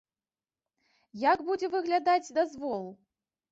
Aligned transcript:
Як 1.31 1.45
будзе 1.51 1.71
выглядаць 1.75 2.33
дазвол? 2.41 2.91